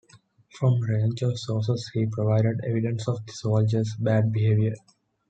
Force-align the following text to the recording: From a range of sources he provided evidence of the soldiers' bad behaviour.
From 0.57 0.79
a 0.81 0.93
range 0.93 1.21
of 1.21 1.37
sources 1.37 1.91
he 1.93 2.07
provided 2.07 2.61
evidence 2.65 3.07
of 3.07 3.23
the 3.23 3.33
soldiers' 3.33 3.95
bad 3.99 4.31
behaviour. 4.33 4.73